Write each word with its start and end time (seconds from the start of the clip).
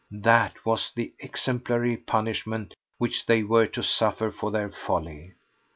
That 0.09 0.65
was 0.65 0.91
the 0.95 1.13
exemplary 1.19 1.95
punishment 1.95 2.73
which 2.97 3.27
they 3.27 3.43
were 3.43 3.67
to 3.67 3.83
suffer 3.83 4.31
for 4.31 4.49
their 4.49 4.71
folly. 4.71 5.35